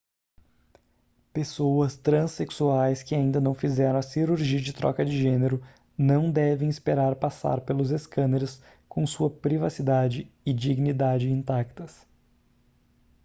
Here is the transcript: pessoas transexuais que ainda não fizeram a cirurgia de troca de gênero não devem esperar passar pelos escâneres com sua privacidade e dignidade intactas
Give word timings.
pessoas 1.31 1.95
transexuais 1.95 3.03
que 3.03 3.13
ainda 3.13 3.39
não 3.39 3.53
fizeram 3.53 3.99
a 3.99 4.01
cirurgia 4.01 4.59
de 4.59 4.73
troca 4.73 5.05
de 5.05 5.15
gênero 5.15 5.61
não 5.95 6.31
devem 6.31 6.67
esperar 6.67 7.15
passar 7.17 7.61
pelos 7.61 7.91
escâneres 7.91 8.59
com 8.89 9.05
sua 9.05 9.29
privacidade 9.29 10.27
e 10.43 10.51
dignidade 10.53 11.29
intactas 11.29 12.03